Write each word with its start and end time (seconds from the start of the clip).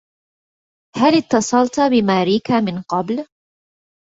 هل 0.97 1.15
اتصلت 1.17 1.79
بماريكا 1.79 2.59
من 2.59 2.81
قبل؟ 2.81 3.25